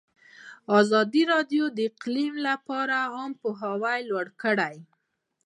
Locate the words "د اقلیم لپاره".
1.77-2.95